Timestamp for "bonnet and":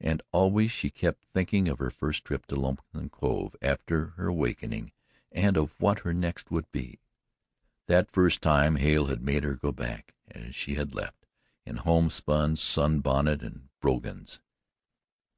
13.00-13.68